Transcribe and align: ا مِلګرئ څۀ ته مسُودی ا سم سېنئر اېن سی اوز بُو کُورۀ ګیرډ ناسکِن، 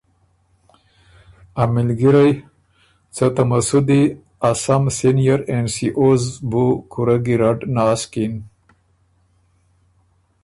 ا 1.61 1.63
مِلګرئ 1.73 2.31
څۀ 3.15 3.27
ته 3.35 3.43
مسُودی 3.49 4.01
ا 4.49 4.49
سم 4.63 4.83
سېنئر 4.97 5.39
اېن 5.49 5.65
سی 5.73 5.87
اوز 5.99 6.23
بُو 6.49 6.63
کُورۀ 6.91 7.17
ګیرډ 7.25 7.59
ناسکِن، 7.75 8.33